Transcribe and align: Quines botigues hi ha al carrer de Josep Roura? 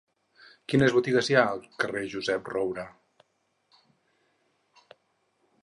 Quines 0.71 0.93
botigues 0.95 1.29
hi 1.31 1.35
ha 1.37 1.43
al 1.49 1.61
carrer 1.83 2.01
de 2.05 2.09
Josep 2.13 2.49
Roura? 2.53 2.87